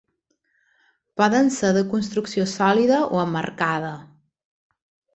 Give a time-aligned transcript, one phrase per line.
[1.21, 3.97] Poden ser de construcció sòlida o emmarcada.